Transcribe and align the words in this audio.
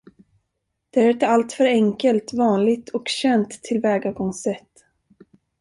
Det 0.89 0.99
är 1.01 1.09
ett 1.09 1.23
alltför 1.23 1.65
enkelt, 1.65 2.33
vanligt 2.33 2.89
och 2.89 3.07
känt 3.07 3.49
tillvägagångssätt. 3.63 4.83